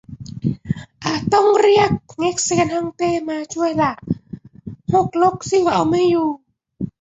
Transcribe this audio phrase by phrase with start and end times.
[1.03, 3.91] อาจต้องเรียกเง็กเซียนฮ่องเต้มาช่วยละ
[4.91, 6.29] ฮกลกซิ่วเอาไม่อยู่